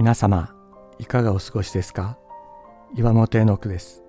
[0.00, 0.48] 皆様
[0.98, 2.16] いかがお過ごしですか？
[2.96, 4.02] 岩本の句です。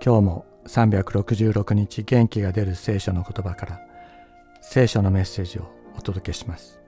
[0.00, 3.80] 今日も366日元気が出る聖書の言葉から
[4.60, 5.62] 聖書のメッセージを
[5.98, 6.78] お届けします。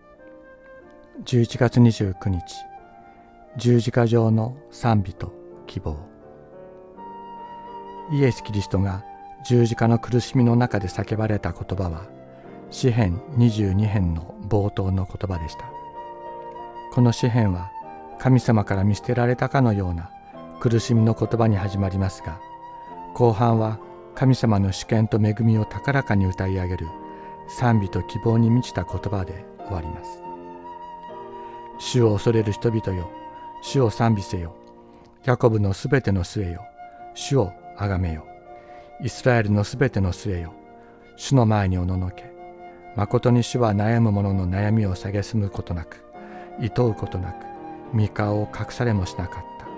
[1.25, 2.41] 11月29日
[3.57, 5.33] 十字架上の賛美と
[5.67, 5.97] 希望。
[8.13, 9.05] イエス・キリストが
[9.45, 12.07] 十字架の苦しみの中で叫ばれた言葉は
[12.71, 15.65] 詩編22編の冒頭の言葉でした。
[16.93, 17.73] この詩編は
[18.19, 20.11] 神様から見捨てられたかのような
[20.61, 22.41] 苦しみの言葉に始まりますが
[23.15, 23.79] 後半は
[24.15, 26.87] 神様の主権と恵みを高らかに歌い上げる
[27.49, 30.23] 賛美と希望に満ちた言葉で終わります。
[31.79, 33.09] 主を恐れる人々よ
[33.63, 34.55] 主を賛美せよ。
[35.25, 36.63] ヤコブのすべての末よ
[37.15, 38.27] 主をあがめよ。
[39.01, 40.53] イスラエルのすべての末よ
[41.17, 42.33] 主の前におののけ。
[42.97, 46.05] 誠に主は悩む者の悩みを蔑むことなく
[46.59, 47.47] 厭うことなく
[47.95, 49.65] 御顔を隠されもしなかった。
[49.67, 49.73] と。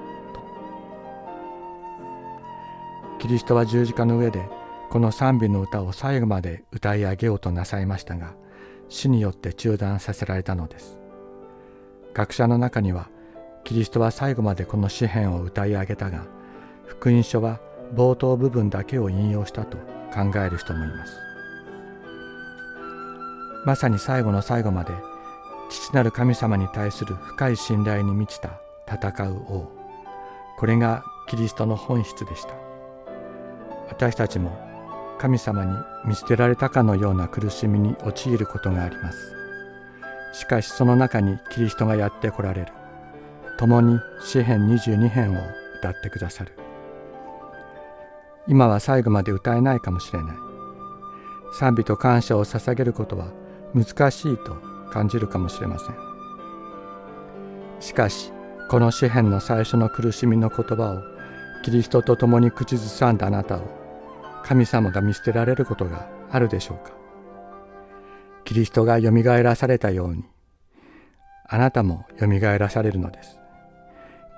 [3.19, 4.49] キリストは十字架の上で
[4.91, 8.35] この賛美の歌を最後まで歌い上げようとなさいましたが
[8.89, 10.99] 死によって中断させられたのです。
[12.13, 13.09] 学者の中には
[13.63, 16.27] キリストは最後までこの詩篇を歌い上げたが
[16.87, 17.61] 福音書は
[17.95, 19.77] 冒頭部分だけを引用したと
[20.13, 21.13] 考える人もいます。
[23.65, 24.93] まさに最後の最後まで
[25.71, 29.71] 父なる神様に対する深い信頼に満ちた戦う王。
[30.59, 32.55] これがキリストの本質でした。
[33.89, 34.51] 私たちも
[35.19, 35.73] 神様に
[36.05, 39.33] 見捨てられたかのような苦しみに陥ることがあります。
[40.33, 42.73] しかしその中にキリストがやって来られる。
[43.59, 45.41] 共に詩編22編を
[45.79, 46.53] 歌ってくださる。
[48.49, 50.37] 今は最後まで歌えないかもしれない。
[51.53, 53.29] 賛美と感謝を捧げることは
[53.75, 55.97] 難しいと感じるかもしれません。
[57.81, 58.33] しかし
[58.69, 61.03] この詩篇の最初の苦しみの言葉を
[61.65, 63.63] キリストと共に口ずさんだあなたを
[64.45, 66.93] 神様が見捨てられることがあるでしょうか。
[68.45, 70.25] キリストがよみがえらされたように
[71.47, 73.39] あなたもよみがえらされるのです。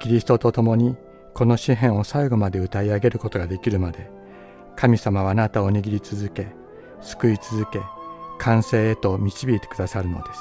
[0.01, 0.97] キリストと共に
[1.35, 4.11] この詩篇を最後まで歌い上げることができるまで
[4.77, 6.49] 神様はあなたを握り続け
[7.01, 7.81] 救い続け
[8.43, 10.41] 完成へと導いてくださるのです。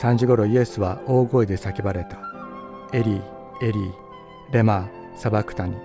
[0.00, 2.18] 3時ごろイエスは大声で叫ばれた
[2.96, 3.92] 「エリーエリー
[4.52, 5.76] レマーサバクタニ」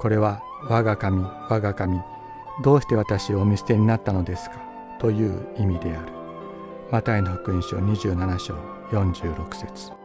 [0.00, 2.00] これは「我が神我が神
[2.64, 4.56] どうして私をお見捨てになったのですか?」
[4.98, 6.12] という意味である。
[6.90, 8.54] マタイの福音書27章
[8.90, 10.01] 46節。